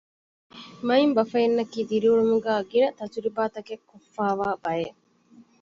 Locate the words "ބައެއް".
4.63-4.99